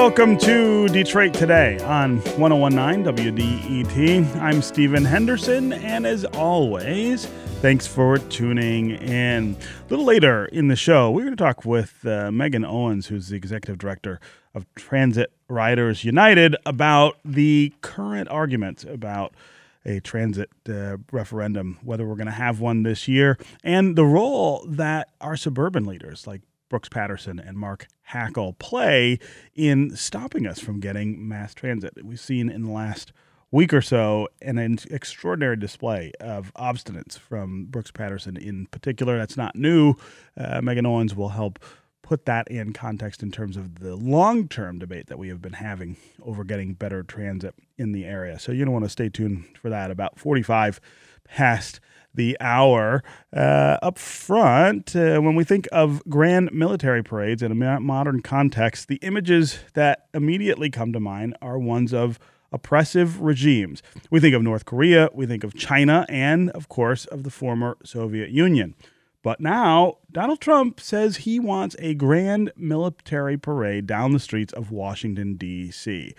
[0.00, 4.34] Welcome to Detroit Today on 1019 WDET.
[4.36, 7.26] I'm Stephen Henderson, and as always,
[7.60, 9.54] thanks for tuning in.
[9.54, 13.28] A little later in the show, we're going to talk with uh, Megan Owens, who's
[13.28, 14.20] the executive director
[14.54, 19.34] of Transit Riders United, about the current argument about
[19.84, 24.64] a transit uh, referendum, whether we're going to have one this year, and the role
[24.66, 29.18] that our suburban leaders like Brooks Patterson and Mark Hackel play
[29.54, 31.94] in stopping us from getting mass transit.
[32.04, 33.12] We've seen in the last
[33.50, 34.58] week or so an
[34.90, 39.18] extraordinary display of obstinance from Brooks Patterson in particular.
[39.18, 39.94] That's not new.
[40.36, 41.58] Uh, Megan Owens will help
[42.02, 45.52] put that in context in terms of the long term debate that we have been
[45.52, 48.38] having over getting better transit in the area.
[48.38, 49.90] So you don't want to stay tuned for that.
[49.90, 50.80] About 45
[51.24, 51.80] past
[52.14, 53.02] the hour.
[53.34, 58.88] Uh, up front, uh, when we think of grand military parades in a modern context,
[58.88, 62.18] the images that immediately come to mind are ones of
[62.52, 63.82] oppressive regimes.
[64.10, 67.76] We think of North Korea, we think of China, and of course, of the former
[67.84, 68.74] Soviet Union.
[69.22, 74.70] But now, Donald Trump says he wants a grand military parade down the streets of
[74.70, 76.14] Washington, D.C.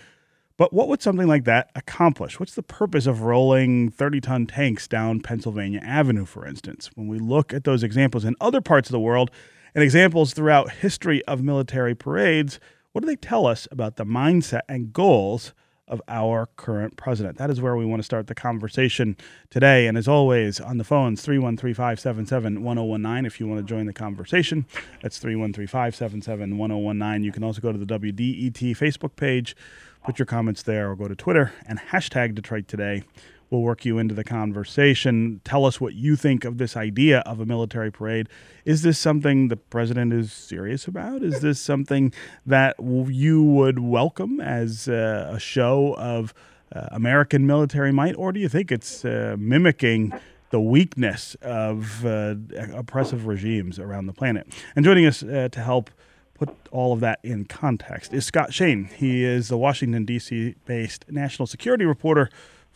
[0.57, 2.39] But what would something like that accomplish?
[2.39, 6.89] What's the purpose of rolling 30 ton tanks down Pennsylvania Avenue, for instance?
[6.95, 9.31] When we look at those examples in other parts of the world
[9.73, 12.59] and examples throughout history of military parades,
[12.91, 15.53] what do they tell us about the mindset and goals
[15.91, 17.37] of our current president.
[17.37, 19.15] That is where we want to start the conversation
[19.51, 19.85] today.
[19.85, 23.93] And as always, on the phones, 313 577 1019 if you want to join the
[23.93, 24.65] conversation.
[25.03, 27.23] That's 313 577 1019.
[27.23, 29.55] You can also go to the WDET Facebook page
[30.03, 33.03] put your comments there or go to Twitter and hashtag Detroit Today.
[33.51, 35.41] We'll work you into the conversation.
[35.43, 38.29] Tell us what you think of this idea of a military parade.
[38.63, 41.21] Is this something the president is serious about?
[41.21, 42.13] Is this something
[42.45, 46.33] that you would welcome as uh, a show of
[46.73, 48.15] uh, American military might?
[48.15, 50.13] Or do you think it's uh, mimicking
[50.51, 52.35] the weakness of uh,
[52.73, 54.47] oppressive regimes around the planet?
[54.77, 55.89] And joining us uh, to help
[56.35, 58.85] put all of that in context is Scott Shane.
[58.95, 60.55] He is the Washington, D.C.
[60.65, 62.29] based national security reporter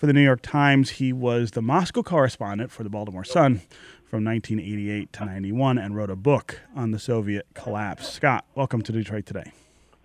[0.05, 0.91] for the New York Times.
[0.91, 3.63] He was the Moscow correspondent for the Baltimore Sun
[4.03, 8.07] from 1988 to 91 and wrote a book on the Soviet collapse.
[8.07, 9.51] Scott, welcome to Detroit Today.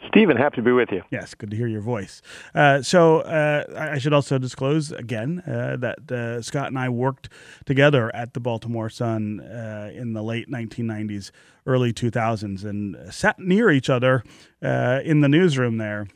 [0.08, 1.02] Stephen, happy to be with you.
[1.10, 2.22] Yes, good to hear your voice.
[2.54, 7.28] Uh, so uh, I should also disclose again uh, that uh, Scott and I worked
[7.66, 11.30] together at the Baltimore Sun uh, in the late 1990s,
[11.66, 14.24] early 2000s, and sat near each other
[14.62, 16.06] uh, in the newsroom there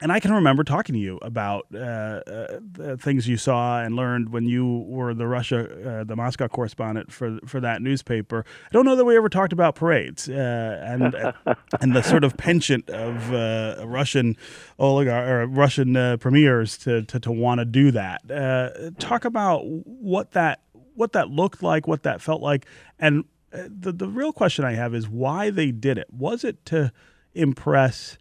[0.00, 3.94] and I can remember talking to you about uh, uh, the things you saw and
[3.94, 8.44] learned when you were the Russia, uh, the Moscow correspondent for for that newspaper.
[8.66, 11.32] I don't know that we ever talked about parades uh, and
[11.80, 14.36] and the sort of penchant of uh, Russian
[14.80, 18.94] oligarch or Russian uh, premiers to to, to want to do that.
[18.98, 20.62] talk about what that
[20.94, 22.66] what that looked like, what that felt like,
[22.98, 26.08] and the the real question I have is why they did it.
[26.12, 26.92] Was it to
[27.32, 28.18] impress?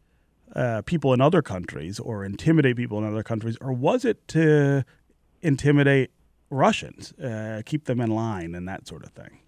[0.55, 4.85] Uh, people in other countries or intimidate people in other countries, or was it to
[5.41, 6.11] intimidate
[6.49, 9.39] Russians, uh, keep them in line, and that sort of thing?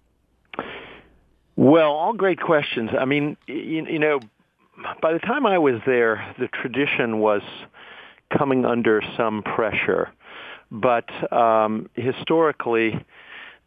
[1.56, 2.90] Well, all great questions.
[2.98, 4.20] I mean, you, you know,
[5.00, 7.42] by the time I was there, the tradition was
[8.36, 10.10] coming under some pressure,
[10.70, 13.02] but um, historically,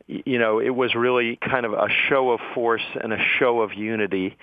[0.08, 3.74] you know, it was really kind of a show of force and a show of
[3.74, 4.38] unity,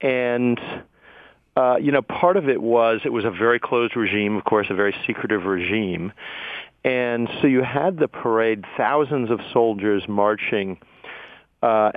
[0.00, 0.58] and
[1.56, 4.68] uh, you know, part of it was it was a very closed regime, of course,
[4.70, 6.12] a very secretive regime.
[6.84, 10.78] And so you had the parade, thousands of soldiers marching,
[11.62, 11.92] uh,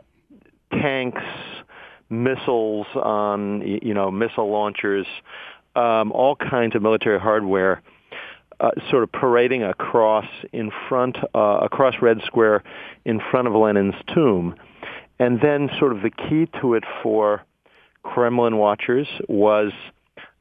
[0.72, 1.24] tanks,
[2.10, 5.08] missiles on, you know, missile launchers,
[5.76, 7.82] um, all kinds of military hardware,
[8.60, 12.64] uh, sort of parading across in front, uh, across Red Square
[13.06, 14.56] in front of Lenin's tomb.
[15.18, 17.44] And then sort of the key to it for
[18.06, 19.74] Kremlin watchers was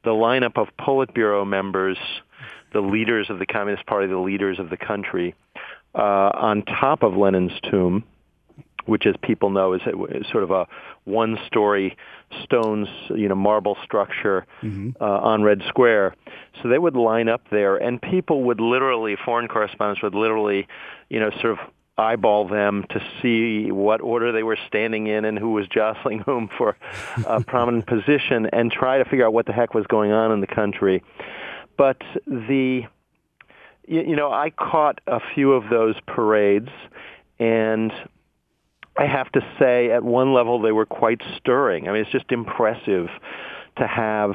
[0.03, 1.97] the lineup of Politburo members,
[2.71, 5.33] the leaders of the Communist Party, the leaders of the country,
[5.95, 8.03] uh, on top of Lenin's tomb,
[8.85, 10.67] which, as people know, is, a, is sort of a
[11.05, 11.97] one-story
[12.43, 14.91] stones, you know, marble structure mm-hmm.
[15.01, 16.15] uh, on Red Square.
[16.61, 20.67] So they would line up there, and people would literally, foreign correspondents would literally,
[21.09, 21.59] you know, sort of
[21.97, 26.49] eyeball them to see what order they were standing in and who was jostling whom
[26.57, 26.75] for
[27.25, 30.41] a prominent position and try to figure out what the heck was going on in
[30.41, 31.03] the country.
[31.77, 32.83] But the,
[33.87, 36.69] you know, I caught a few of those parades
[37.39, 37.91] and
[38.97, 41.87] I have to say at one level they were quite stirring.
[41.87, 43.07] I mean, it's just impressive
[43.77, 44.33] to have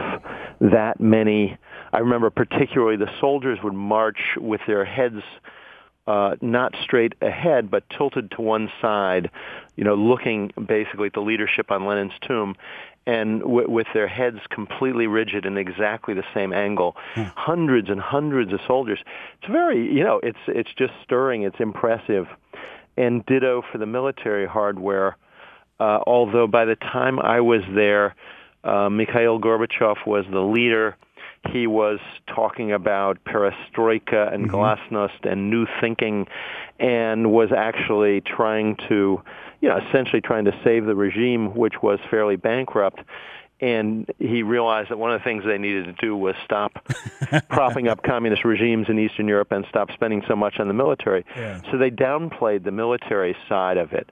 [0.61, 1.57] that many.
[1.93, 5.23] I remember particularly the soldiers would march with their heads
[6.11, 9.31] uh, not straight ahead, but tilted to one side,
[9.77, 12.57] you know, looking basically at the leadership on Lenin's tomb,
[13.07, 16.97] and w- with their heads completely rigid in exactly the same angle.
[17.15, 17.23] Hmm.
[17.37, 18.99] Hundreds and hundreds of soldiers.
[19.41, 21.45] It's very, you know, it's it's just stirring.
[21.45, 22.27] It's impressive,
[22.97, 25.17] and ditto for the military hardware.
[25.79, 28.17] Uh, although by the time I was there,
[28.65, 30.97] uh, Mikhail Gorbachev was the leader
[31.49, 34.55] he was talking about perestroika and mm-hmm.
[34.55, 36.27] glasnost and new thinking
[36.79, 39.23] and was actually trying to,
[39.61, 43.01] you know, essentially trying to save the regime, which was fairly bankrupt.
[43.61, 46.73] And he realized that one of the things they needed to do was stop
[47.51, 51.27] propping up communist regimes in Eastern Europe and stop spending so much on the military.
[51.37, 51.61] Yeah.
[51.71, 54.09] So they downplayed the military side of it.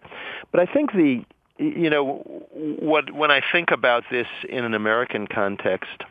[0.53, 1.25] But I think the,
[1.59, 2.19] you know,
[2.53, 6.03] what when I think about this in an American context,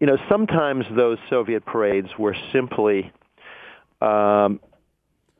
[0.00, 3.12] you know, sometimes those Soviet parades were simply,
[4.00, 4.60] um,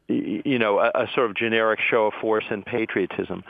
[0.09, 3.43] you know, a, a sort of generic show of force and patriotism.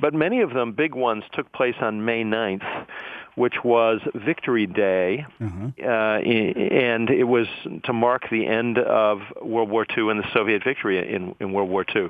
[0.00, 2.86] But many of them, big ones, took place on May 9th,
[3.36, 5.68] which was Victory Day, mm-hmm.
[5.78, 7.46] uh, and it was
[7.84, 11.68] to mark the end of World War II and the Soviet victory in, in World
[11.68, 12.08] War II.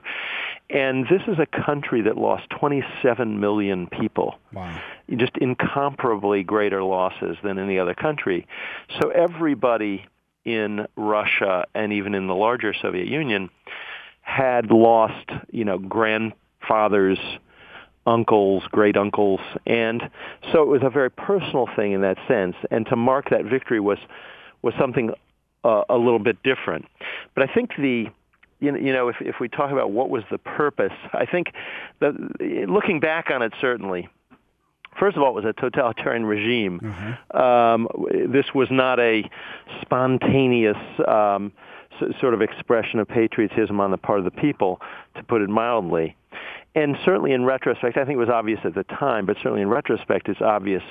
[0.71, 4.39] And this is a country that lost 27 million people.
[4.53, 4.81] Wow.
[5.17, 8.47] Just incomparably greater losses than any other country.
[9.01, 10.07] So everybody
[10.45, 13.51] in Russia and even in the larger Soviet Union
[14.23, 17.19] had lost, you know, grandfathers,
[18.07, 20.03] uncles, great uncles, and
[20.53, 22.55] so it was a very personal thing in that sense.
[22.71, 23.99] And to mark that victory was
[24.63, 25.11] was something
[25.65, 26.87] uh, a little bit different.
[27.35, 28.07] But I think the
[28.61, 31.49] you know, you know if, if we talk about what was the purpose, I think
[32.01, 32.15] that
[32.69, 34.09] looking back on it, certainly,
[34.99, 36.81] first of all, it was a totalitarian regime.
[36.81, 37.37] Mm-hmm.
[37.37, 37.89] Um,
[38.33, 39.29] this was not a
[39.83, 41.53] spontaneous um,
[42.21, 44.81] sort of expression of patriotism on the part of the people,
[45.17, 46.17] to put it mildly
[46.77, 49.69] and certainly in retrospect, I think it was obvious at the time, but certainly in
[49.69, 50.83] retrospect, it's obvious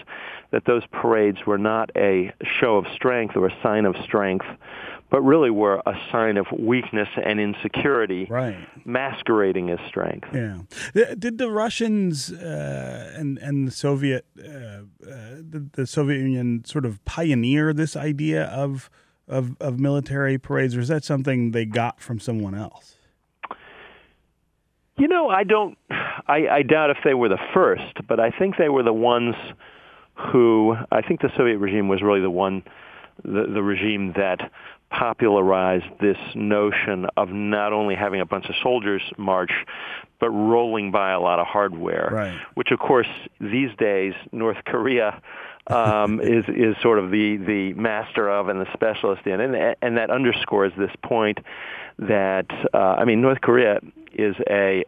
[0.52, 4.48] that those parades were not a show of strength or a sign of strength,
[5.12, 8.58] but really were a sign of weakness and insecurity, right.
[8.84, 10.28] masquerading as strength.
[10.34, 10.62] Yeah.
[11.20, 16.86] Did the Russians uh, and and the Soviet uh, uh, the, the Soviet Union sort
[16.86, 18.90] of pioneer this idea of
[19.28, 22.95] of of military parades, or is that something they got from someone else?
[24.98, 25.78] You know, I don't.
[25.90, 29.36] I, I doubt if they were the first, but I think they were the ones
[30.16, 30.76] who.
[30.92, 32.64] I think the Soviet regime was really the one,
[33.24, 34.52] the, the regime that
[34.90, 39.52] popularized this notion of not only having a bunch of soldiers march,
[40.20, 42.10] but rolling by a lot of hardware.
[42.12, 42.40] Right.
[42.54, 43.08] Which, of course,
[43.42, 45.22] these days North Korea
[45.68, 49.98] um, is is sort of the the master of and the specialist in, and and
[49.98, 51.40] that underscores this point
[52.00, 53.80] that uh, I mean North Korea
[54.16, 54.84] is a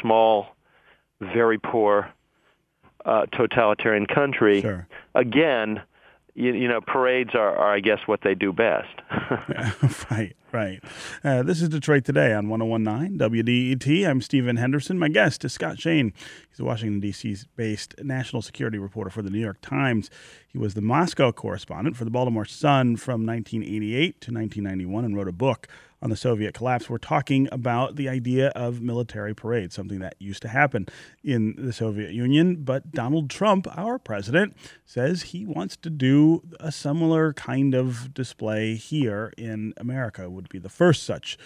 [0.00, 0.54] small,
[1.20, 2.10] very poor,
[3.04, 4.60] uh, totalitarian country.
[4.60, 4.86] Sure.
[5.14, 5.82] Again,
[6.34, 8.88] you, you, know, parades are, are, I guess, what they do best.
[10.10, 10.80] right, right.
[11.24, 14.08] Uh, this is Detroit Today on 1019 WDET.
[14.08, 14.98] I'm Stephen Henderson.
[14.98, 16.12] My guest is Scott Shane.
[16.48, 17.36] He's a Washington, D.C.
[17.56, 20.08] based national security reporter for the New York Times.
[20.46, 25.28] He was the Moscow correspondent for the Baltimore Sun from 1988 to 1991 and wrote
[25.28, 25.68] a book
[26.02, 30.42] on the Soviet collapse, we're talking about the idea of military parades, something that used
[30.42, 30.86] to happen
[31.22, 32.62] in the Soviet Union.
[32.62, 38.74] But Donald Trump, our president, says he wants to do a similar kind of display
[38.76, 40.30] here in America.
[40.30, 41.36] Would be the first such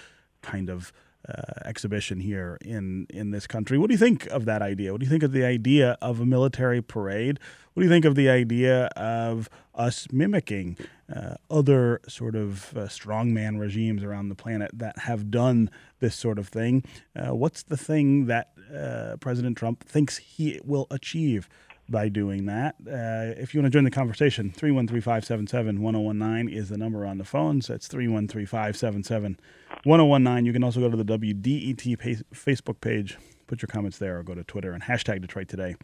[0.43, 0.93] kind of
[1.29, 3.79] uh, exhibition here in in this country.
[3.79, 4.93] What do you think of that idea?
[4.93, 7.39] What do you think of the idea of a military parade?
[7.73, 10.77] What do you think of the idea of us mimicking
[11.15, 16.39] uh, other sort of uh, strongman regimes around the planet that have done this sort
[16.39, 16.85] of thing?
[17.17, 21.49] Uh, what's the thing that uh, President Trump thinks he will achieve
[21.89, 22.77] by doing that.
[22.87, 27.19] Uh, if you want to join the conversation, 313 577 1019 is the number on
[27.19, 27.67] the phones.
[27.67, 29.39] That's 313 577
[29.85, 30.47] 1019.
[30.47, 34.35] You can also go to the WDET Facebook page, put your comments there, or go
[34.35, 35.77] to Twitter and hashtag Detroit Today.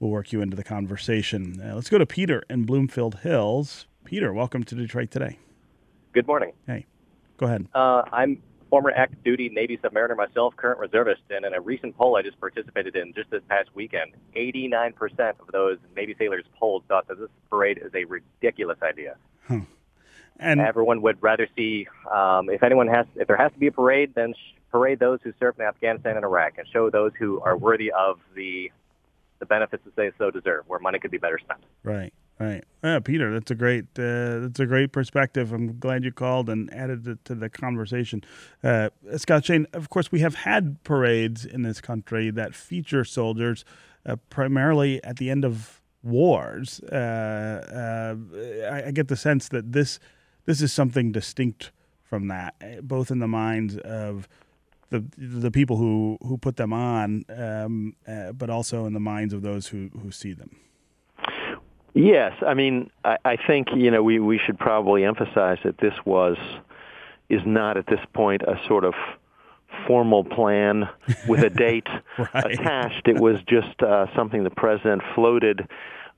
[0.00, 1.60] We'll work you into the conversation.
[1.64, 3.86] Uh, let's go to Peter in Bloomfield Hills.
[4.04, 5.38] Peter, welcome to Detroit Today.
[6.12, 6.52] Good morning.
[6.66, 6.86] Hey,
[7.36, 7.68] go ahead.
[7.74, 8.42] Uh, I'm
[8.74, 12.40] former active duty Navy submariner myself, current reservist, and in a recent poll I just
[12.40, 14.94] participated in just this past weekend, 89%
[15.38, 19.14] of those Navy sailors polled thought that this parade is a ridiculous idea.
[19.46, 19.60] Huh.
[20.40, 23.72] And everyone would rather see, um, if anyone has, if there has to be a
[23.72, 27.40] parade, then sh- parade those who served in Afghanistan and Iraq, and show those who
[27.42, 28.72] are worthy of the
[29.38, 31.60] the benefits that they so deserve, where money could be better spent.
[31.84, 32.12] Right.
[32.38, 32.64] Right.
[32.82, 35.52] Yeah, Peter, that's a great uh, that's a great perspective.
[35.52, 38.24] I'm glad you called and added it to the conversation.
[38.62, 43.64] Uh, Scott Shane, of course, we have had parades in this country that feature soldiers
[44.04, 46.80] uh, primarily at the end of wars.
[46.80, 50.00] Uh, uh, I, I, get the sense that this
[50.44, 51.70] this is something distinct
[52.02, 54.28] from that, eh, both in the minds of
[54.90, 59.32] the the people who, who put them on, um, uh, but also in the minds
[59.32, 60.56] of those who, who see them.
[61.94, 65.94] Yes, I mean, I, I think you know we we should probably emphasize that this
[66.04, 66.36] was
[67.28, 68.94] is not at this point a sort of
[69.86, 70.88] formal plan
[71.28, 72.52] with a date right.
[72.52, 73.08] attached.
[73.08, 75.68] It was just uh, something the president floated.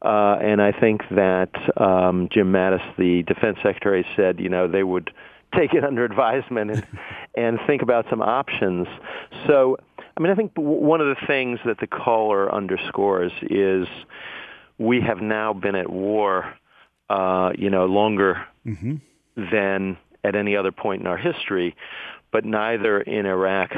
[0.03, 4.83] Uh, and I think that um, Jim Mattis, the defense secretary, said, you know, they
[4.83, 5.11] would
[5.55, 6.87] take it under advisement and,
[7.35, 8.87] and think about some options.
[9.47, 9.79] So,
[10.17, 13.89] I mean, I think one of the things that the caller underscores is
[14.79, 16.55] we have now been at war,
[17.09, 18.97] uh, you know, longer mm-hmm.
[19.51, 21.77] than at any other point in our history,
[22.33, 23.73] but neither in Iraq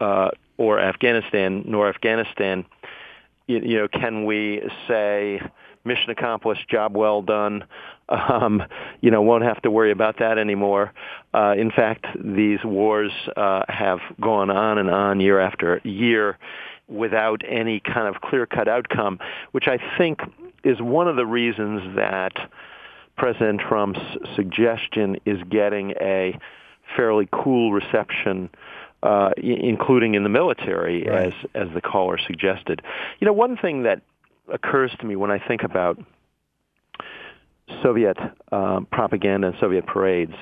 [0.00, 2.64] uh, or Afghanistan nor Afghanistan,
[3.46, 5.40] you, you know, can we say
[5.84, 7.64] mission accomplished, job well done.
[8.10, 8.64] Um,
[9.00, 10.92] you know, won't have to worry about that anymore.
[11.32, 16.36] Uh, in fact, these wars uh, have gone on and on year after year
[16.90, 19.18] without any kind of clear-cut outcome,
[19.52, 20.20] which I think
[20.64, 22.32] is one of the reasons that
[23.16, 24.00] President Trump's
[24.34, 26.38] suggestion is getting a
[26.96, 28.50] fairly cool reception,
[29.02, 31.26] uh, including in the military, right.
[31.26, 32.82] as as the caller suggested.
[33.20, 34.02] You know, one thing that
[34.52, 35.98] occurs to me when I think about
[37.82, 38.16] Soviet
[38.50, 40.34] um, propaganda and Soviet parades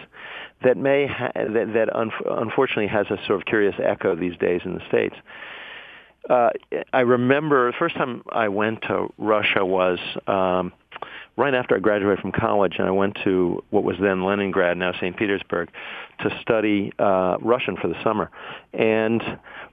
[0.63, 4.63] that may ha- that, that un- unfortunately has a sort of curious echo these days
[4.65, 5.15] in the states
[6.29, 6.51] uh,
[6.93, 10.73] I remember the first time I went to Russia was um,
[11.37, 14.93] right after I graduated from college, and I went to what was then Leningrad, now
[14.93, 15.17] St.
[15.17, 15.71] Petersburg,
[16.21, 18.31] to study uh, Russian for the summer.
[18.73, 19.23] And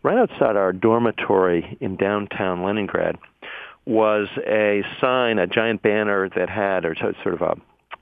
[0.04, 3.18] right outside our dormitory in downtown Leningrad
[3.86, 7.56] was a sign, a giant banner that had, or sort of a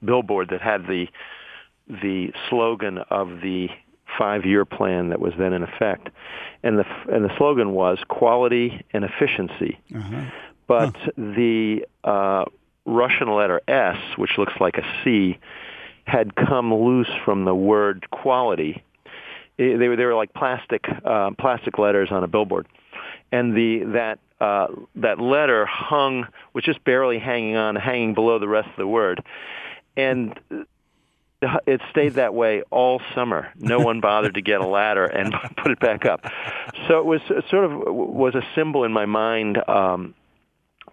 [0.05, 1.07] billboard that had the
[1.87, 3.67] the slogan of the
[4.17, 6.09] five-year plan that was then in effect,
[6.63, 9.79] and the and the slogan was quality and efficiency.
[9.93, 10.21] Uh-huh.
[10.67, 11.11] But huh.
[11.17, 12.45] the uh,
[12.85, 15.37] Russian letter S, which looks like a C,
[16.05, 18.83] had come loose from the word quality.
[19.57, 22.67] It, they were they were like plastic uh, plastic letters on a billboard,
[23.31, 28.47] and the that uh, that letter hung was just barely hanging on, hanging below the
[28.47, 29.23] rest of the word,
[29.95, 30.37] and
[31.65, 33.51] it stayed that way all summer.
[33.57, 36.25] No one bothered to get a ladder and put it back up.
[36.87, 40.13] So it was it sort of was a symbol in my mind um,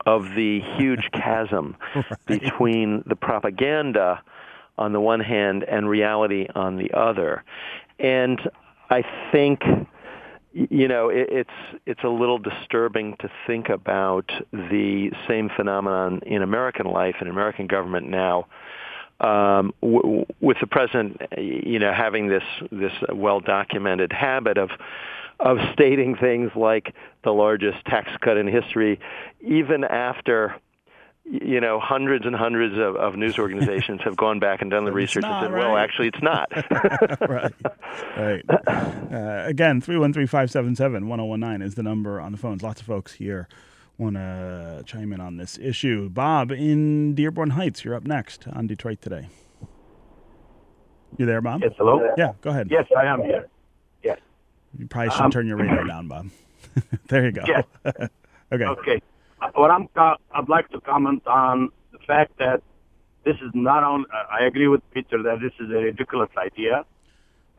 [0.06, 2.04] of the huge chasm right.
[2.26, 4.22] between the propaganda
[4.78, 7.44] on the one hand and reality on the other.
[7.98, 8.40] And
[8.88, 9.62] I think
[10.52, 16.42] you know it, it's it's a little disturbing to think about the same phenomenon in
[16.42, 18.46] American life and American government now
[19.20, 24.70] um, w- with the president, you know, having this this well documented habit of
[25.38, 29.00] of stating things like the largest tax cut in history,
[29.40, 30.54] even after
[31.24, 34.92] you know hundreds and hundreds of, of news organizations have gone back and done the
[34.92, 35.64] research and said, right.
[35.64, 36.50] well, actually, it's not.
[37.28, 37.54] right.
[38.16, 38.44] Right.
[39.10, 42.20] Uh, again, three one three five seven seven one zero one nine is the number
[42.20, 42.62] on the phones.
[42.62, 43.48] Lots of folks here
[44.00, 46.08] want to chime in on this issue.
[46.08, 49.28] Bob in Dearborn Heights, you're up next on Detroit Today.
[51.18, 51.60] You there, Bob?
[51.62, 52.00] Yes, hello?
[52.16, 52.68] Yeah, go ahead.
[52.70, 53.48] Yes, I am here.
[54.02, 54.18] Yes.
[54.78, 56.30] You probably should um, turn your radio down, Bob.
[57.08, 57.42] there you go.
[57.46, 57.64] Yes.
[58.52, 58.64] okay.
[58.64, 59.02] Okay.
[59.54, 62.62] What I'm, I'd like to comment on the fact that
[63.24, 66.86] this is not on, I agree with Peter that this is a ridiculous idea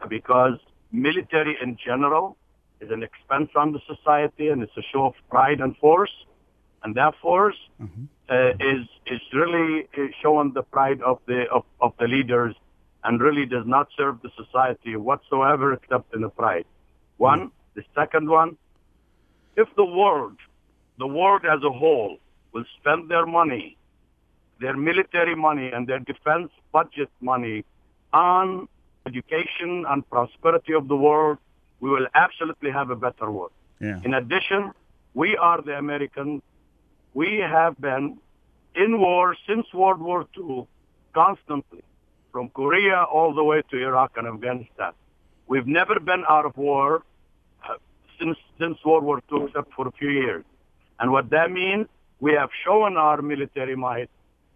[0.09, 0.57] because
[0.91, 2.35] military in general
[2.79, 6.11] is an expense on the society and it's a show of pride and force
[6.83, 8.03] and that force mm-hmm.
[8.29, 9.87] uh, is is really
[10.21, 12.55] showing the pride of the of, of the leaders
[13.03, 16.65] and really does not serve the society whatsoever except in the pride.
[17.17, 17.79] One, mm-hmm.
[17.79, 18.57] the second one,
[19.55, 20.37] if the world,
[20.99, 22.17] the world as a whole,
[22.53, 23.77] will spend their money,
[24.59, 27.65] their military money and their defense budget money
[28.13, 28.67] on
[29.05, 31.37] education and prosperity of the world,
[31.79, 33.51] we will absolutely have a better world.
[33.79, 33.99] Yeah.
[34.03, 34.71] In addition,
[35.13, 36.43] we are the Americans
[37.13, 38.17] we have been
[38.75, 40.67] in war since World War II
[41.13, 41.83] constantly,
[42.31, 44.93] from Korea all the way to Iraq and Afghanistan.
[45.47, 47.03] We've never been out of war
[47.67, 47.73] uh,
[48.17, 50.45] since since World War II, except for a few years.
[50.99, 51.87] And what that means,
[52.19, 54.09] we have shown our military might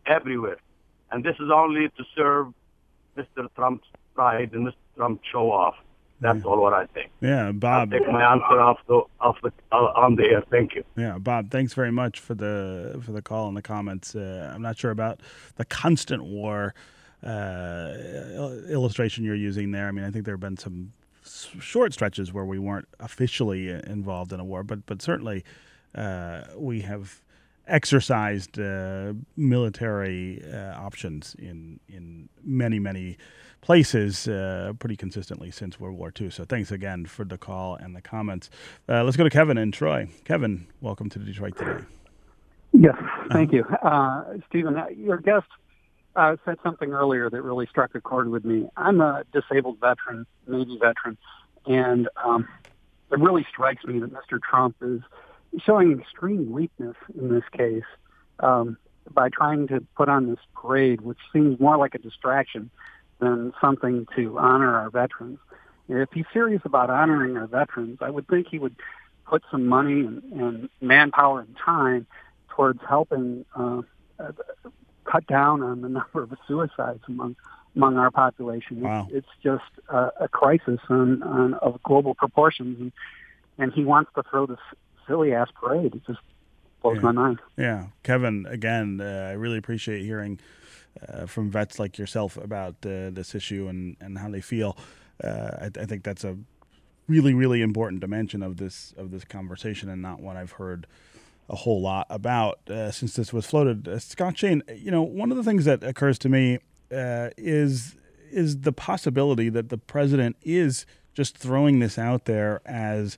[0.06, 0.58] everywhere.
[1.12, 2.54] And this is only to serve
[3.18, 3.48] Mr.
[3.56, 4.76] Trump's pride and Mr.
[4.96, 5.76] Trump's show off.
[6.22, 7.12] That's all what I think.
[7.22, 7.94] Yeah, Bob.
[7.94, 10.44] I'll take my answer off the off the uh, on the air.
[10.50, 10.84] Thank you.
[10.96, 11.52] Yeah, Bob.
[11.52, 14.16] Thanks very much for the for the call and the comments.
[14.16, 15.20] Uh, I'm not sure about
[15.58, 16.74] the constant war
[17.22, 17.94] uh,
[18.70, 19.88] illustration you're using there.
[19.88, 20.94] I mean, I think there have been some
[21.60, 25.44] short stretches where we weren't officially involved in a war, but but certainly
[25.96, 27.22] uh, we have
[27.68, 33.18] exercised uh, military uh, options in in many many
[33.62, 36.30] places uh, pretty consistently since World War II.
[36.30, 38.52] So thanks again for the call and the comments.
[38.88, 40.08] Uh, let's go to Kevin in Troy.
[40.24, 41.84] Kevin, welcome to Detroit today.
[42.74, 42.96] Yes,
[43.32, 44.78] thank you, uh, Stephen.
[44.98, 45.48] Your guest
[46.16, 48.68] uh, said something earlier that really struck a chord with me.
[48.78, 51.18] I'm a disabled veteran, Navy veteran,
[51.66, 52.48] and um,
[53.12, 54.40] it really strikes me that Mr.
[54.42, 55.02] Trump is
[55.64, 57.84] showing extreme weakness in this case
[58.40, 58.78] um,
[59.12, 62.70] by trying to put on this parade, which seems more like a distraction
[63.20, 65.40] than something to honor our veterans.
[65.88, 68.76] If he's serious about honoring our veterans, I would think he would
[69.26, 72.08] put some money and, and manpower and time
[72.50, 73.82] towards helping uh,
[75.04, 77.36] cut down on the number of suicides among
[77.76, 78.80] among our population.
[78.82, 79.08] Wow.
[79.10, 82.92] It's, it's just uh, a crisis on, on of global proportions, and,
[83.58, 84.60] and he wants to throw this
[85.08, 85.96] silly ass parade.
[85.96, 86.20] It just
[86.82, 87.02] blows yeah.
[87.02, 87.40] my mind.
[87.58, 88.46] Yeah, Kevin.
[88.50, 90.40] Again, uh, I really appreciate hearing
[91.08, 94.78] uh, from vets like yourself about uh, this issue and, and how they feel.
[95.24, 96.38] Uh, I, I, think that's a
[97.08, 100.88] really really important dimension of this of this conversation and not one I've heard
[101.50, 103.88] a whole lot about uh, since this was floated.
[103.88, 106.60] Uh, Scott Shane, you know, one of the things that occurs to me
[106.92, 107.96] uh, is
[108.32, 113.18] is the possibility that the president is just throwing this out there as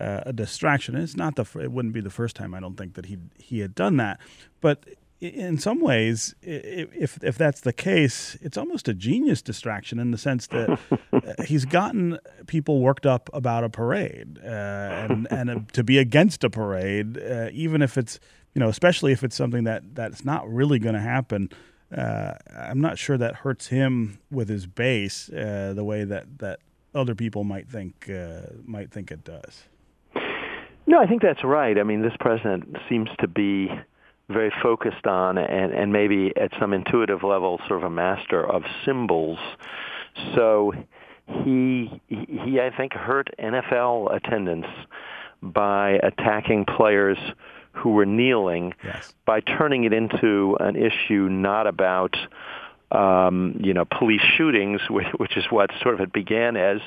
[0.00, 0.94] a distraction.
[0.94, 3.18] And it's not the it wouldn't be the first time I don't think that he
[3.36, 4.20] he had done that,
[4.60, 4.84] but
[5.20, 10.18] in some ways, if if that's the case, it's almost a genius distraction in the
[10.18, 10.78] sense that
[11.46, 16.44] he's gotten people worked up about a parade uh, and and a, to be against
[16.44, 18.20] a parade, uh, even if it's
[18.54, 21.50] you know, especially if it's something that that's not really going to happen.
[21.96, 26.60] Uh, I'm not sure that hurts him with his base uh, the way that that
[26.94, 29.64] other people might think uh, might think it does.
[30.88, 31.78] No, I think that's right.
[31.78, 33.70] I mean, this president seems to be
[34.30, 38.62] very focused on and, and maybe at some intuitive level sort of a master of
[38.86, 39.38] symbols.
[40.34, 40.72] So
[41.26, 44.66] he he I think hurt NFL attendance
[45.42, 47.18] by attacking players
[47.72, 49.12] who were kneeling yes.
[49.26, 52.16] by turning it into an issue not about
[52.92, 56.80] um, you know police shootings, which, which is what sort of it began as,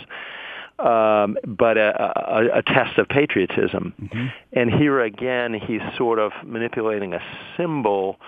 [0.81, 3.93] um, but a, a, a, test of patriotism.
[4.01, 4.27] Mm-hmm.
[4.53, 7.19] And here again, he's sort of manipulating a
[7.55, 8.19] symbol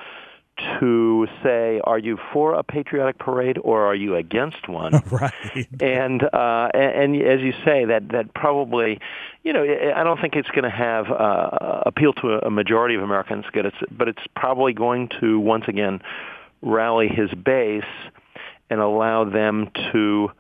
[0.80, 5.02] to say, are you for a patriotic parade or are you against one?
[5.12, 5.34] right.
[5.82, 9.00] And, uh, and, and as you say, that that probably,
[9.44, 13.02] you know, I don't think it's going to have uh, appeal to a majority of
[13.02, 16.02] Americans, but it's probably going to once again
[16.62, 17.84] rally his base
[18.70, 20.32] and allow them to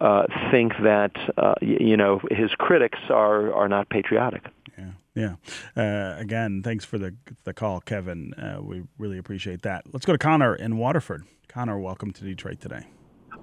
[0.00, 4.44] uh, think that uh, you know his critics are are not patriotic.
[4.76, 5.82] Yeah, yeah.
[5.82, 8.34] Uh, again, thanks for the the call, Kevin.
[8.34, 9.84] Uh, we really appreciate that.
[9.92, 11.24] Let's go to Connor in Waterford.
[11.48, 12.86] Connor, welcome to Detroit today.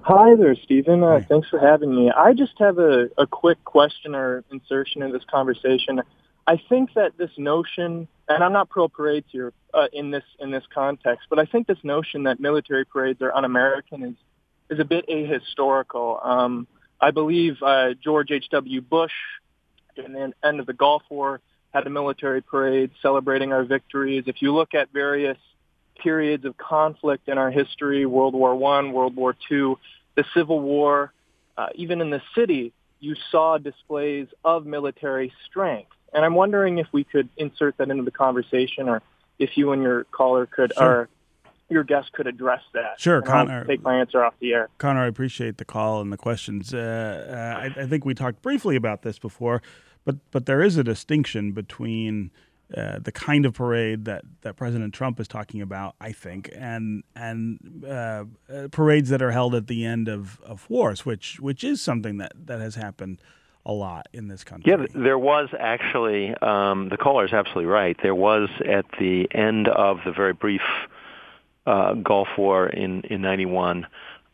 [0.04, 1.04] Hi there, Stephen.
[1.04, 2.12] Uh, thanks for having me.
[2.12, 6.02] I just have a, a quick question or insertion in this conversation.
[6.48, 10.50] I think that this notion, and I'm not pro parades here uh, in this in
[10.50, 14.16] this context, but I think this notion that military parades are un-American is
[14.72, 16.26] is a bit ahistorical.
[16.26, 16.68] Um,
[17.00, 18.82] I believe uh, George H.W.
[18.82, 19.12] Bush,
[19.98, 21.42] in the end of the Gulf War,
[21.74, 24.24] had a military parade celebrating our victories.
[24.28, 25.38] If you look at various
[26.02, 29.78] periods of conflict in our history, World War One, World War Two,
[30.16, 31.14] the Civil War,
[31.58, 35.92] uh, even in the city, you saw displays of military strength.
[36.14, 39.02] And I'm wondering if we could insert that into the conversation, or
[39.40, 40.86] if you and your caller could, sure.
[40.86, 41.10] or
[41.72, 43.00] your guest could address that.
[43.00, 43.60] Sure, Connor.
[43.60, 44.70] I'll take my answer off the air.
[44.78, 46.74] Connor, I appreciate the call and the questions.
[46.74, 49.62] Uh, uh, I, I, think we talked briefly about this before,
[50.06, 52.32] but but there is a distinction between
[52.76, 57.04] uh, the kind of parade that, that President Trump is talking about, I think, and
[57.16, 61.64] and uh, uh, parades that are held at the end of, of wars, which which
[61.64, 63.20] is something that, that has happened
[63.66, 64.72] a lot in this country.
[64.72, 67.98] Yeah, there was actually, um, the caller is absolutely right.
[68.02, 70.62] There was at the end of the very brief
[71.65, 73.86] uh, Gulf War in in '91,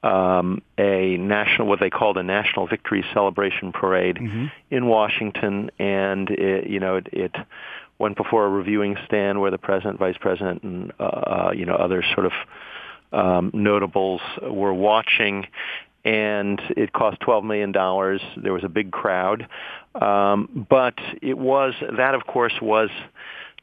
[0.03, 4.45] uh, um, a national, what they called a national victory celebration parade Mm-hmm.
[4.71, 7.35] in Washington, and it, you know it, it
[7.99, 11.75] went before a reviewing stand where the president, vice president, and uh, uh, you know
[11.75, 12.33] other sort of
[13.11, 15.47] um, notables were watching.
[16.05, 18.21] And it cost twelve million dollars.
[18.37, 19.45] There was a big crowd,
[19.95, 22.89] um, but it was that, of course, was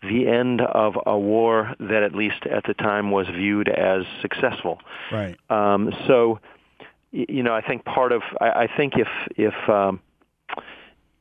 [0.09, 4.79] the end of a war that, at least at the time, was viewed as successful.
[5.13, 5.37] Right.
[5.51, 6.41] Um, so,
[7.13, 10.01] you know, I think part of I, I think if if um,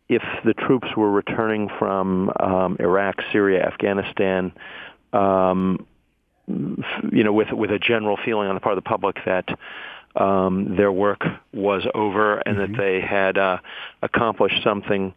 [0.10, 4.52] if the troops were returning from um, Iraq, Syria, Afghanistan,
[5.12, 5.86] um,
[6.50, 9.48] f- you know, with with a general feeling on the part of the public that
[10.15, 11.22] um, their work
[11.54, 13.58] was over and that they had uh,
[14.02, 15.13] accomplished something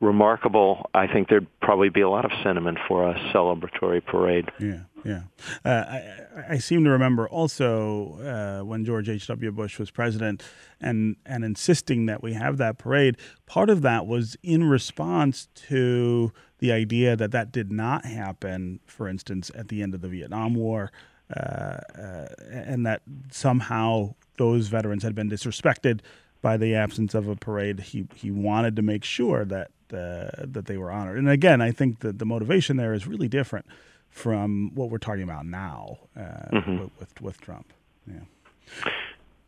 [0.00, 4.50] remarkable, I think there'd probably be a lot of sentiment for a celebratory parade.
[4.60, 5.22] Yeah, yeah.
[5.64, 9.52] Uh, I, I seem to remember also uh, when George H.W.
[9.52, 10.42] Bush was president
[10.80, 16.32] and, and insisting that we have that parade, part of that was in response to
[16.58, 20.54] the idea that that did not happen, for instance, at the end of the Vietnam
[20.54, 20.90] War.
[21.34, 26.00] Uh, uh, and that somehow those veterans had been disrespected
[26.42, 27.80] by the absence of a parade.
[27.80, 31.18] He he wanted to make sure that uh, that they were honored.
[31.18, 33.66] And again, I think that the motivation there is really different
[34.10, 37.72] from what we're talking about now uh, with, with with Trump.
[38.06, 38.20] Yeah.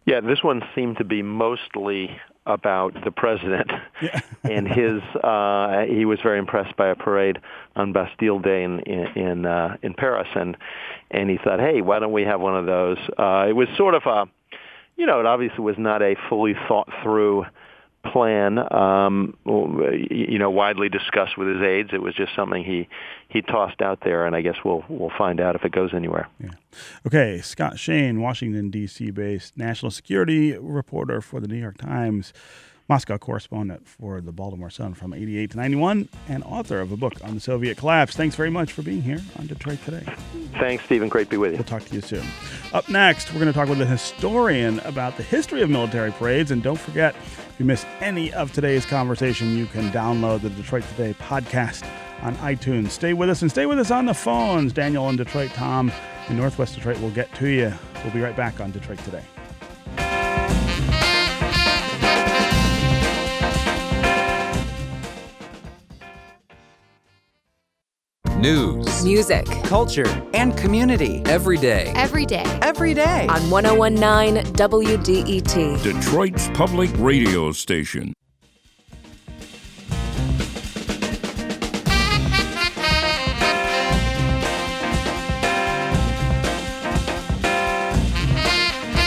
[0.06, 3.70] Yeah, this one seemed to be mostly about the president
[4.00, 4.20] Yeah.
[4.44, 5.02] and his.
[5.22, 7.38] Uh, he was very impressed by a parade
[7.74, 10.56] on Bastille Day in in in, uh, in Paris, and
[11.10, 12.98] and he thought, hey, why don't we have one of those?
[13.18, 14.26] Uh, it was sort of a,
[14.96, 17.44] you know, it obviously was not a fully thought through
[18.12, 21.90] plan, um, you know, widely discussed with his aides.
[21.92, 22.88] It was just something he
[23.28, 26.28] he tossed out there, and I guess we'll we'll find out if it goes anywhere.
[26.42, 26.50] Yeah.
[27.06, 29.10] Okay, Scott Shane, Washington D.C.
[29.10, 32.32] based national security reporter for the New York Times,
[32.88, 37.14] Moscow correspondent for the Baltimore Sun from 88 to 91, and author of a book
[37.24, 38.14] on the Soviet collapse.
[38.14, 40.04] Thanks very much for being here on Detroit Today.
[40.58, 41.08] Thanks, Stephen.
[41.08, 41.58] Great to be with you.
[41.58, 42.24] We'll talk to you soon.
[42.72, 46.50] Up next, we're going to talk with a historian about the history of military parades.
[46.50, 50.84] And don't forget, if you miss any of today's conversation, you can download the Detroit
[50.90, 51.88] Today podcast
[52.22, 52.90] on iTunes.
[52.90, 54.72] Stay with us and stay with us on the phones.
[54.72, 55.90] Daniel in Detroit, Tom
[56.28, 57.72] in Northwest Detroit will get to you.
[58.04, 59.22] We'll be right back on Detroit Today.
[68.40, 71.90] News, Music culture, and community every day.
[71.96, 72.44] every day.
[72.60, 73.26] every day.
[73.28, 75.82] on 1019 WDET.
[75.82, 78.12] Detroit's public radio station.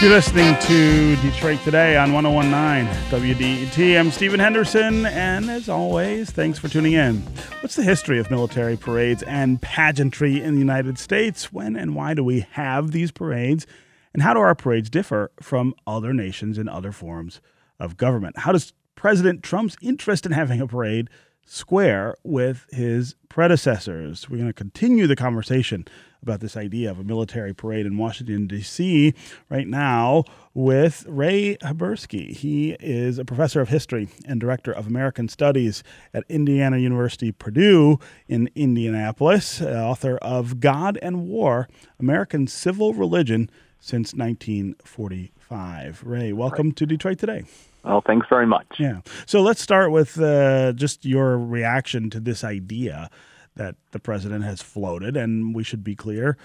[0.01, 3.99] You're listening to Detroit Today on 1019 WDET.
[3.99, 7.17] I'm Stephen Henderson, and as always, thanks for tuning in.
[7.59, 11.51] What's the history of military parades and pageantry in the United States?
[11.51, 13.67] When and why do we have these parades?
[14.13, 17.41] And how do our parades differ from other nations and other forms
[17.77, 18.37] of government?
[18.37, 21.09] How does President Trump's interest in having a parade
[21.45, 24.29] square with his predecessors?
[24.29, 25.85] We're going to continue the conversation
[26.21, 29.13] about this idea of a military parade in Washington, D.C.
[29.49, 32.35] right now with Ray Haberski.
[32.35, 37.99] He is a professor of history and director of American Studies at Indiana University, Purdue
[38.27, 41.67] in Indianapolis, uh, author of God and War
[41.99, 46.03] American Civil Religion since 1945.
[46.03, 47.45] Ray, welcome to Detroit Today.
[47.83, 48.67] Well, thanks very much.
[48.77, 48.99] Yeah.
[49.25, 53.09] So let's start with uh, just your reaction to this idea
[53.59, 56.37] that the president has floated, and we should be clear.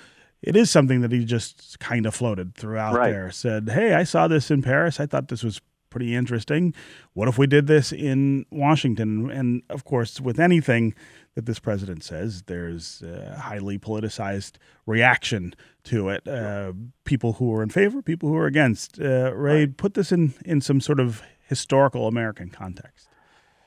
[0.42, 3.10] It is something that he just kind of floated throughout Right.
[3.12, 3.30] there.
[3.30, 5.00] Said, "Hey, I saw this in Paris.
[5.00, 6.74] I thought this was pretty interesting.
[7.12, 10.92] What if we did this in Washington?" And of course, with anything
[11.36, 16.26] that this president says, there's a highly politicized reaction to it.
[16.28, 16.72] Uh,
[17.04, 19.00] people who are in favor, people who are against.
[19.00, 23.08] Uh, Ray, put this in in some sort of historical American context.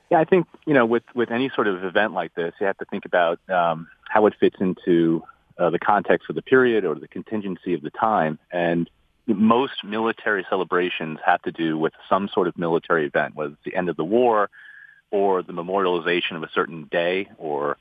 [0.09, 2.77] Yeah, I think you know with with any sort of event like this, you have
[2.77, 5.23] to think about um, how it fits into
[5.57, 8.39] uh, the context of the period or the contingency of the time.
[8.51, 8.89] And
[9.27, 13.75] most military celebrations have to do with some sort of military event, whether it's the
[13.75, 14.49] end of the war
[15.11, 17.77] or the memorialization of a certain day or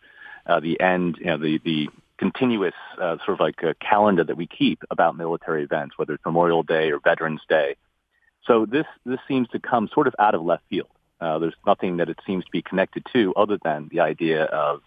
[0.46, 4.36] uh, the end, you know, the the continuous uh, sort of like a calendar that
[4.36, 7.76] we keep about military events, whether it's Memorial Day or Veterans Day.
[8.46, 10.88] So this this seems to come sort of out of left field.
[11.20, 14.82] Uh, there's nothing that it seems to be connected to other than the idea of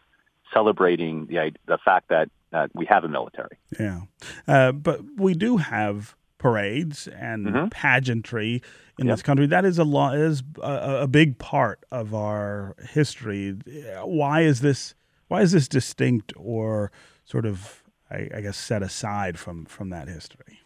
[0.54, 3.58] celebrating the the fact that uh, we have a military.
[3.80, 4.02] Yeah,
[4.48, 7.68] uh, but we do have parades and Mm-hmm.
[7.70, 8.62] pageantry
[8.98, 9.46] in this country.
[9.48, 13.56] That is a lo- is a, a big part of our history.
[14.04, 14.96] Why is this?
[15.28, 16.92] Why is this distinct or
[17.26, 20.60] sort of, I, I guess, set aside from from that history?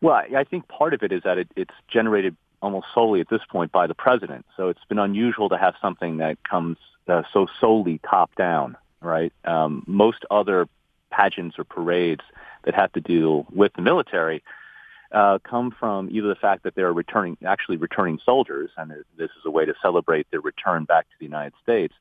[0.00, 3.28] Well, I I think part of it is that it, it's generated almost solely at
[3.28, 4.46] this point by the president.
[4.56, 9.32] So it's been unusual to have something that comes uh, so solely top down, right?
[9.44, 10.68] Um, most other
[11.10, 12.22] pageants or parades
[12.64, 14.42] that have to deal with the military
[15.10, 19.44] uh, come from either the fact that they're returning, actually returning soldiers, and this is
[19.44, 21.92] a way to celebrate their return back to the United States,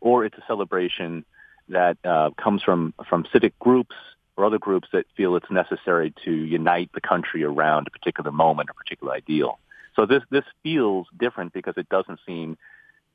[0.00, 1.24] or it's a celebration
[1.68, 3.94] that uh, comes from from civic groups
[4.36, 8.68] or other groups that feel it's necessary to unite the country around a particular moment
[8.68, 9.58] or particular ideal.
[9.96, 12.56] So this this feels different because it doesn't seem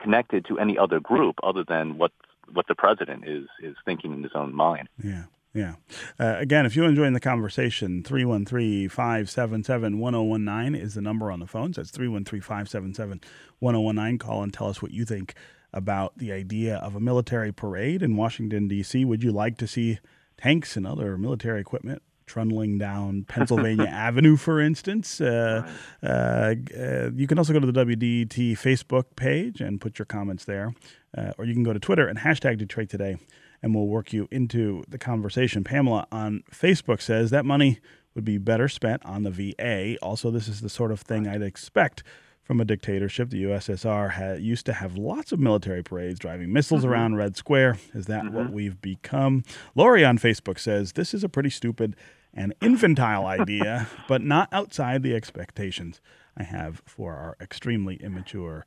[0.01, 2.11] connected to any other group other than what
[2.51, 4.89] what the president is is thinking in his own mind.
[5.01, 5.23] Yeah.
[5.53, 5.75] Yeah.
[6.17, 11.47] Uh, again, if you're enjoying the conversation, 313 577 1019 is the number on the
[11.47, 11.75] phones.
[11.75, 13.19] That's 313 577
[13.59, 14.17] 1019.
[14.17, 15.35] Call and tell us what you think
[15.73, 19.03] about the idea of a military parade in Washington, D.C.
[19.03, 19.99] Would you like to see
[20.37, 25.19] tanks and other military equipment trundling down Pennsylvania Avenue, for instance.
[25.19, 25.69] Uh,
[26.01, 30.45] uh, uh, you can also go to the WDET Facebook page and put your comments
[30.45, 30.73] there,
[31.17, 33.17] uh, or you can go to Twitter and hashtag Detroit Today,
[33.61, 35.63] and we'll work you into the conversation.
[35.65, 37.79] Pamela on Facebook says that money
[38.15, 39.97] would be better spent on the VA.
[40.01, 42.03] Also, this is the sort of thing I'd expect
[42.43, 43.29] from a dictatorship.
[43.29, 46.91] The USSR had, used to have lots of military parades driving missiles Mm-hmm.
[46.91, 47.77] around Red Square.
[47.93, 49.43] Is that what we've become?
[49.75, 51.95] Lori on Facebook says this is a pretty stupid
[52.33, 56.01] and infantile idea, but not outside the expectations
[56.37, 58.65] I have for our extremely immature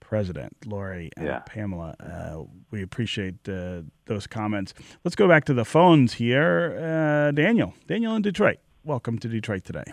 [0.00, 0.56] president.
[0.66, 1.38] Lori and Yeah.
[1.46, 4.74] Pamela, uh, we appreciate uh, those comments.
[5.04, 6.76] Let's go back to the phones here.
[6.78, 8.58] Uh, Daniel, Daniel in Detroit.
[8.84, 9.84] Welcome to Detroit today.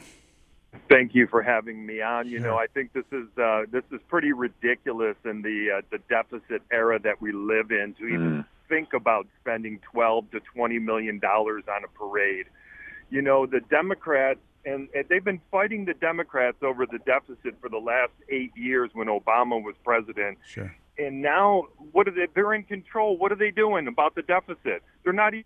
[0.89, 2.27] Thank you for having me on.
[2.27, 2.47] You Sure.
[2.49, 6.61] know, I think this is uh, this is pretty ridiculous in the uh, the deficit
[6.71, 11.63] era that we live in to even think about spending 12 to 20 million dollars
[11.73, 12.45] on a parade.
[13.09, 17.69] You know, the Democrats and, and they've been fighting the Democrats over the deficit for
[17.69, 20.37] the last eight years when Obama was president.
[20.47, 20.73] Sure.
[20.97, 22.27] And now, what are they?
[22.33, 23.17] They're in control.
[23.17, 24.83] What are they doing about the deficit?
[25.03, 25.45] They're not even.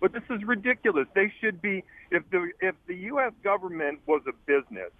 [0.00, 1.06] But this is ridiculous.
[1.14, 1.84] They should be.
[2.10, 3.32] If the if the U.S.
[3.44, 4.90] government was a business,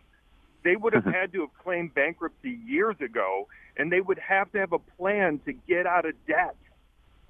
[0.63, 1.13] they would have mm-hmm.
[1.13, 5.41] had to have claimed bankruptcy years ago, and they would have to have a plan
[5.47, 6.57] to get out of debt.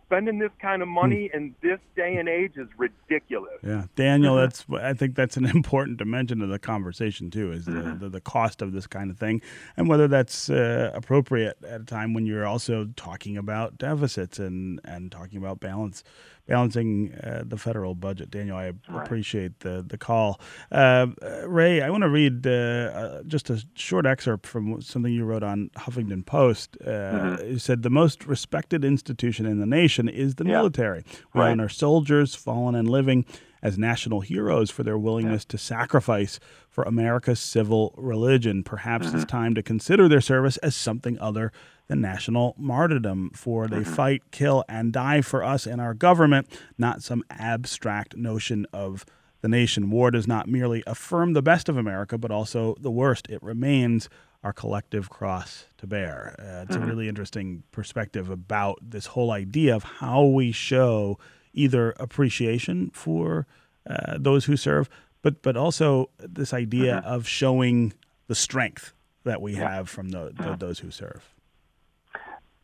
[0.07, 3.55] Spending this kind of money in this day and age is ridiculous.
[3.64, 7.73] Yeah, Daniel, that's I think that's an important dimension of the conversation too, is the,
[7.73, 7.99] Mm-hmm.
[7.99, 9.42] the, the cost of this kind of thing,
[9.77, 14.81] and whether that's uh, appropriate at a time when you're also talking about deficits and
[14.85, 16.05] and talking about balance,
[16.46, 18.30] balancing uh, the federal budget.
[18.30, 20.40] Daniel, I appreciate the the call.
[20.70, 21.06] Uh,
[21.46, 25.42] Ray, I want to read uh, uh, just a short excerpt from something you wrote
[25.42, 26.76] on Huffington Post.
[26.85, 27.46] Uh, Mm-hmm.
[27.52, 30.52] You said the most respected institution in the nation is the Yeah.
[30.59, 31.02] military.
[31.35, 31.50] We Right.
[31.50, 33.24] honor soldiers, fallen and living,
[33.62, 38.62] as national heroes for their willingness to sacrifice for America's civil religion.
[38.62, 39.16] Perhaps Mm-hmm.
[39.16, 41.52] it's time to consider their service as something other
[41.88, 43.92] than national martyrdom, for they Mm-hmm.
[43.94, 49.05] fight, kill, and die for us and our government, not some abstract notion of
[49.40, 49.90] the nation.
[49.90, 53.29] War does not merely affirm the best of America, but also the worst.
[53.29, 54.09] It remains
[54.42, 56.35] our collective cross to bear.
[56.38, 61.18] Uh, it's a really interesting perspective about this whole idea of how we show
[61.53, 63.46] either appreciation for
[63.88, 64.88] uh, those who serve,
[65.22, 67.92] but but also this idea of showing
[68.27, 68.92] the strength
[69.25, 71.33] that we have from the, the, those who serve.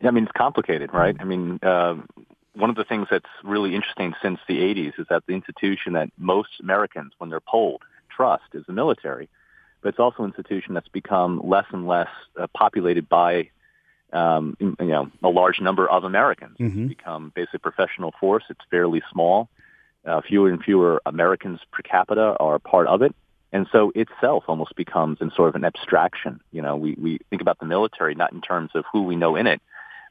[0.03, 1.15] I mean, it's complicated, right?
[1.19, 1.95] I mean, uh,
[2.55, 6.09] one of the things that's really interesting since the 80s is that the institution that
[6.17, 7.81] most Americans, when they're polled,
[8.15, 9.29] trust is the military.
[9.81, 13.49] But it's also an institution that's become less and less uh, populated by,
[14.13, 16.57] um, you know, a large number of Americans.
[16.57, 16.85] Mhm.
[16.85, 18.43] It's become basically a professional force.
[18.49, 19.49] It's fairly small.
[20.05, 23.15] Uh, fewer and fewer Americans per capita are part of it.
[23.53, 26.41] And so itself almost becomes in sort of an abstraction.
[26.51, 29.35] You know, we, we think about the military not in terms of who we know
[29.35, 29.61] in it,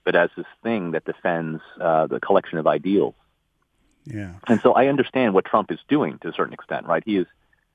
[0.05, 3.15] but as this thing that defends uh, the collection of ideals.
[4.05, 4.35] Yeah.
[4.49, 7.03] And so I understand what Trump is doing to a certain extent, right?
[7.05, 7.27] He is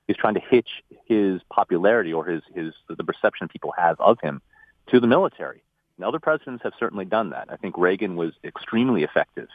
[0.08, 4.42] he's trying to hitch his popularity or his his the perception people have of him
[4.88, 5.64] to the military.
[5.98, 7.48] And other presidents have certainly done that.
[7.50, 9.48] I think Reagan was extremely effective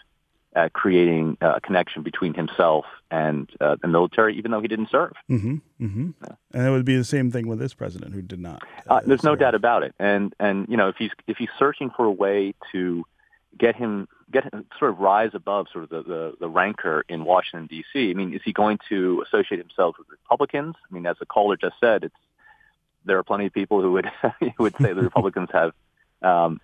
[0.55, 4.91] at creating uh, a connection between himself and uh, the military, even though he didn't
[4.91, 5.13] serve.
[5.31, 5.57] Mm-hmm.
[5.81, 6.11] Mm-hmm.
[6.53, 8.63] And it would be the same thing with this president who did not.
[8.89, 9.95] Uh, there's no doubt about it.
[9.99, 13.05] And and you know if he's if he's searching for a way to
[13.59, 17.25] get him get him sort of rise above sort of the, the, the rancor in
[17.25, 18.11] Washington D.C.
[18.11, 20.75] I mean, is he going to associate himself with Republicans?
[20.91, 22.15] I mean, as the caller just said, it's
[23.05, 24.11] there are plenty of people who would
[24.41, 25.73] who would say the Republicans have
[26.23, 26.61] um,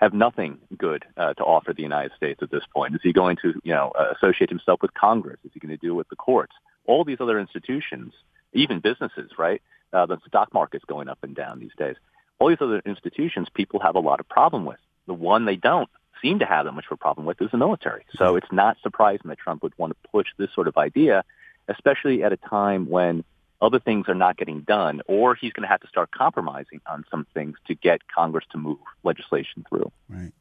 [0.00, 2.94] have nothing good uh, to offer the United States at this point.
[2.94, 5.38] Is he going to you know uh, associate himself with Congress?
[5.44, 6.52] Is he going to it with the courts?
[6.86, 8.12] All these other institutions,
[8.52, 9.62] even businesses, right?
[9.92, 11.96] Uh, the stock market's going up and down these days.
[12.38, 14.78] All these other institutions, people have a lot of problem with.
[15.06, 15.90] The one they don't
[16.22, 18.04] seem to have that much of a problem with is the military.
[18.16, 21.24] So it's not surprising that Trump would want to push this sort of idea,
[21.68, 23.24] especially at a time when
[23.62, 27.04] other things are not getting done, or he's going to have to start compromising on
[27.10, 29.90] some things to get Congress to move legislation through.
[30.08, 30.32] Right.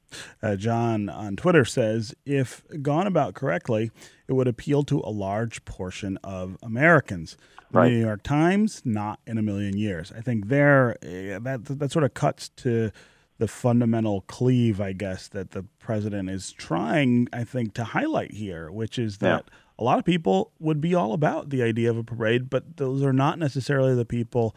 [0.42, 3.92] Uh, John on Twitter says if gone about correctly,
[4.28, 7.38] it would appeal to a large portion of Americans.
[7.72, 7.92] The Right.
[7.92, 10.12] New York Times, not in a million years.
[10.18, 12.90] I think there that that sort of cuts to
[13.38, 18.72] the fundamental cleave, I guess, that the president is trying, I think, to highlight here,
[18.72, 19.42] which is Yeah.
[19.80, 23.02] A lot of people would be all about the idea of a parade, but those
[23.02, 24.56] are not necessarily the people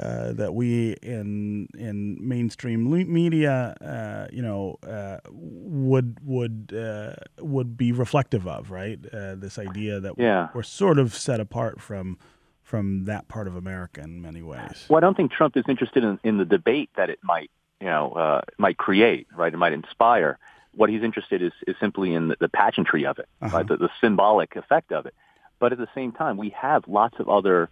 [0.00, 7.76] uh, that we in in mainstream media, uh, you know, uh, would would uh, would
[7.76, 8.98] be reflective of, right?
[9.12, 10.48] Uh, this idea that Yeah.
[10.54, 12.16] we're sort of set apart from
[12.62, 14.86] from that part of America in many ways.
[14.88, 17.88] Well, I don't think Trump is interested in, in the debate that it might, you
[17.88, 19.52] know, uh, might create, right?
[19.52, 20.38] It might inspire.
[20.74, 23.66] What he's interested is, is simply in the, the pageantry of it, right?
[23.66, 25.14] The, the symbolic effect of it.
[25.58, 27.68] But at the same time, we have lots of other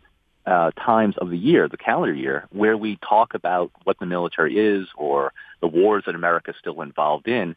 [0.47, 4.59] uh, times of the year, the calendar year, where we talk about what the military
[4.59, 7.57] is or the wars that America is still involved in.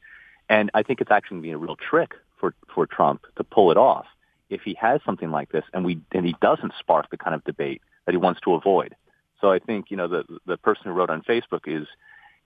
[0.49, 3.43] And I think it's actually going to be a real trick for, for Trump to
[3.43, 4.05] pull it off
[4.49, 7.43] if he has something like this and we and he doesn't spark the kind of
[7.43, 8.95] debate that he wants to avoid.
[9.41, 11.87] So I think you know the the person who wrote on Facebook is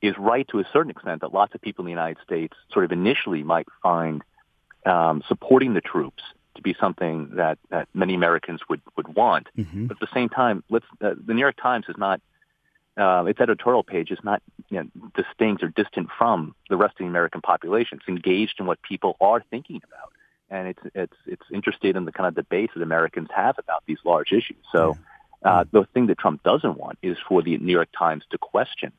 [0.02, 2.86] is right to a certain extent that lots of people in the United States sort
[2.86, 4.24] of initially might find
[4.86, 6.24] um, supporting the troops
[6.56, 9.48] to be something that, that many Americans would, would want.
[9.58, 9.88] Mhm.
[9.88, 12.22] But at the same time, let's, uh, the New York Times is not,
[12.96, 17.00] uh, its editorial page is not you know, distinct or distant from the rest of
[17.00, 18.00] the American population.
[18.00, 20.12] It's engaged in what people are thinking about.
[20.50, 24.00] And it's, it's, it's interested in the kind of debates that Americans have about these
[24.04, 24.64] large issues.
[24.72, 24.98] So
[25.44, 28.92] uh, the thing that Trump doesn't want is for the New York Times to question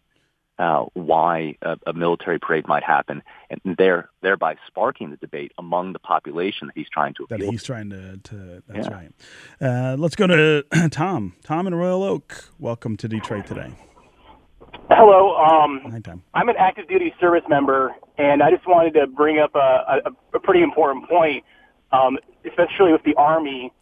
[0.59, 5.93] uh, why a, a military parade might happen, and there, thereby sparking the debate among
[5.93, 7.39] the population that he's trying to appeal.
[7.39, 8.17] that he's trying to.
[8.19, 8.95] to that's Yeah.
[8.95, 9.13] right.
[9.61, 11.35] Uh, let's go to Tom.
[11.45, 12.45] Tom in Royal Oak.
[12.59, 13.73] Welcome to Detroit today.
[14.91, 15.37] Hello.
[15.37, 16.23] Um, Hi, Tom.
[16.35, 20.11] I'm an active duty service member, and I just wanted to bring up a, a,
[20.35, 21.45] a pretty important point,
[21.93, 23.73] um, especially with the Army,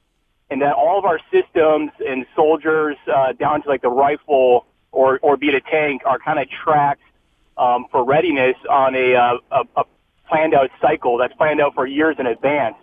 [0.50, 5.18] and that all of our systems and soldiers, uh, down to like the rifle or,
[5.22, 7.02] or be it a tank, are kind of tracked
[7.58, 9.84] um, for readiness on a, uh, a, a
[10.28, 12.76] planned out cycle that's planned out for years in advance.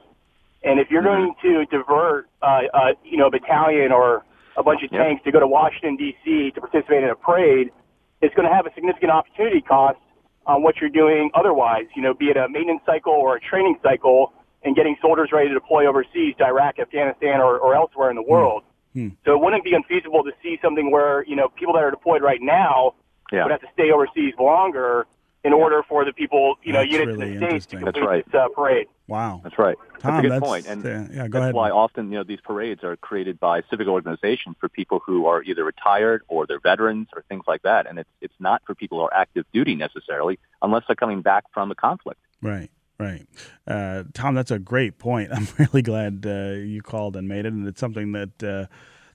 [0.63, 4.23] And if you're going to divert, uh, uh, you know, a battalion or
[4.55, 5.01] a bunch of Yep.
[5.01, 6.51] tanks to go to Washington D.C.
[6.51, 7.71] to participate in a parade,
[8.21, 9.99] it's going to have a significant opportunity cost
[10.45, 11.85] on what you're doing otherwise.
[11.95, 14.31] You know, be it a maintenance cycle or a training cycle,
[14.63, 18.23] and getting soldiers ready to deploy overseas to Iraq, Afghanistan, or, or elsewhere in the
[18.23, 18.63] world.
[18.93, 19.09] Hmm.
[19.25, 22.21] So it wouldn't be unfeasible to see something where you know people that are deployed
[22.21, 22.93] right now
[23.31, 23.43] Yeah.
[23.43, 25.05] would have to stay overseas longer
[25.43, 27.79] in order for the people, you know, That's units really in the states to interesting.
[27.85, 28.25] That's complete right.
[28.31, 28.87] this uh, parade.
[29.09, 29.41] Wow.
[29.43, 29.75] That's right.
[29.99, 30.65] Tom, that's a good that's- point.
[30.67, 31.53] And uh, yeah, go that's ahead.
[31.53, 35.43] why often, you know, these parades are created by civic organizations for people who are
[35.43, 37.87] either retired or they're veterans or things like that.
[37.89, 41.43] And it's it's not for people who are active duty necessarily, unless they're coming back
[41.53, 42.21] from a conflict.
[42.41, 42.69] Right,
[43.03, 43.25] right.
[43.67, 45.31] Uh, Tom, that's a great point.
[45.33, 48.65] I'm really glad uh, you called and made it, and it's something that uh,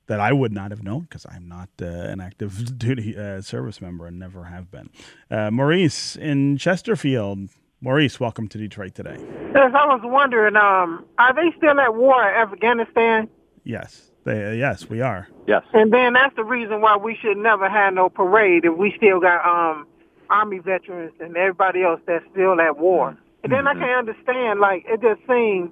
[0.06, 3.80] that I would not have known because I'm not uh, an active duty uh, service
[3.80, 4.90] member and never have been.
[5.30, 7.50] Uh, Maurice in Chesterfield.
[7.80, 9.18] Maurice, welcome to Detroit today.
[9.54, 13.28] Yes, I was wondering, um, are they still at war in Afghanistan?
[13.62, 15.28] Yes, they, uh, yes, we are.
[15.46, 15.62] Yes.
[15.72, 19.20] And then that's the reason why we should never have no parade if we still
[19.20, 19.86] got um
[20.30, 23.16] army veterans and everybody else that's still at war.
[23.50, 25.70] And then I can understand, like it just seems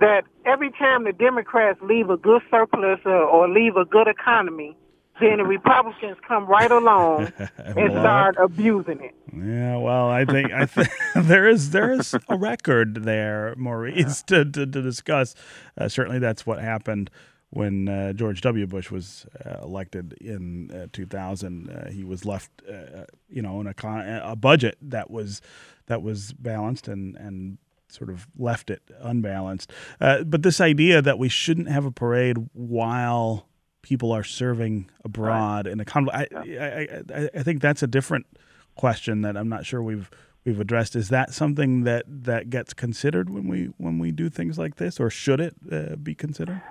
[0.00, 4.76] that every time the Democrats leave a good surplus or, or leave a good economy,
[5.20, 9.14] then the Republicans come right along and Well, start abusing it.
[9.34, 10.88] Yeah, well, I think I think
[11.26, 15.34] there is there is a record there, Maurice, to, to, to discuss.
[15.76, 17.10] Uh, certainly, that's what happened
[17.50, 18.66] when uh, George W.
[18.66, 21.70] Bush was uh, elected in uh, 2000.
[21.70, 25.40] Uh, he was left, uh, you know, in a con- a budget that was
[25.86, 29.70] that was balanced and and sort of left it unbalanced.
[30.00, 33.46] Uh, but this idea that we shouldn't have a parade while
[33.82, 38.26] people are serving abroad in a conflict, I, I, I, I think that's a different
[38.74, 40.10] question that I'm not sure we've
[40.44, 40.96] we've addressed.
[40.96, 44.98] Is that something that, that gets considered when we when we do things like this,
[44.98, 46.62] or should it uh, be considered?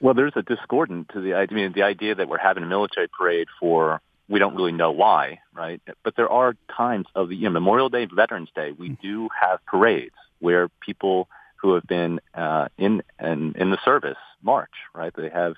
[0.00, 1.58] Well, there's a discordant to the idea.
[1.58, 4.92] I mean, the idea that we're having a military parade for we don't really know
[4.92, 5.82] why, right?
[6.04, 9.58] But there are times of the you know, Memorial Day, Veterans Day, we do have
[9.66, 15.12] parades where people who have been uh, in and in the service march, right?
[15.14, 15.54] They have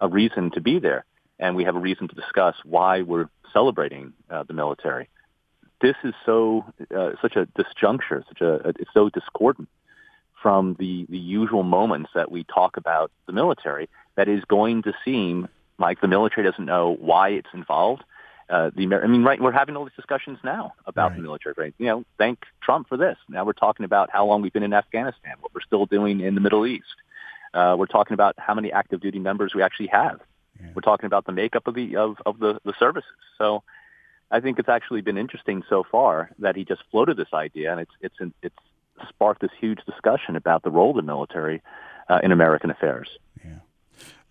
[0.00, 1.04] a reason to be there,
[1.38, 5.10] and we have a reason to discuss why we're celebrating uh, the military.
[5.82, 6.64] This is so
[6.96, 9.68] uh, such a disjuncture, such a it's so discordant
[10.44, 14.92] from the the usual moments that we talk about the military that is going to
[15.02, 18.04] seem like the military doesn't know why it's involved.
[18.50, 19.40] Uh, the I mean, right?
[19.40, 21.16] We're having all these discussions now about right.
[21.16, 21.54] the military.
[21.56, 21.74] Right?
[21.78, 23.16] You know, thank Trump for this.
[23.26, 26.34] Now we're talking about how long we've been in Afghanistan, what we're still doing in
[26.34, 26.94] the Middle East.
[27.54, 30.20] Uh, we're talking about how many active duty members we actually have.
[30.60, 30.72] Yeah.
[30.74, 33.08] We're talking about the makeup of the of, of the, the services.
[33.38, 33.62] So
[34.30, 37.80] I think it's actually been interesting so far that he just floated this idea, and
[37.80, 38.62] it's it's it's
[39.08, 41.62] sparked this huge discussion about the role of the military
[42.08, 43.08] uh, in American affairs.
[43.44, 43.58] Yeah.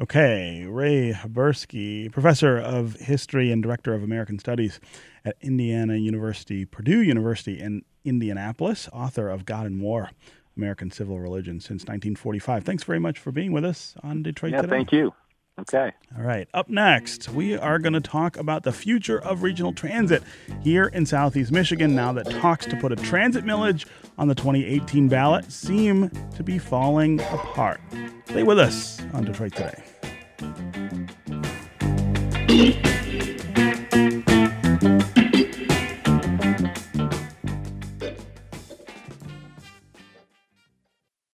[0.01, 4.79] Okay, Ray Haberski, professor of history and director of American Studies
[5.23, 10.09] at Indiana University, Purdue University in Indianapolis, author of God and War,
[10.57, 12.63] American Civil Religion since 1945.
[12.63, 14.75] Thanks very much for being with us on Detroit yeah, Today.
[14.75, 15.13] thank you.
[15.59, 15.91] Okay.
[16.17, 16.47] All right.
[16.53, 20.23] Up next, we are going to talk about the future of regional transit
[20.63, 23.85] here in Southeast Michigan now that talks to put a transit millage
[24.17, 27.79] on the 2018 ballot seem to be falling apart.
[28.25, 29.83] Stay with us on Detroit Today.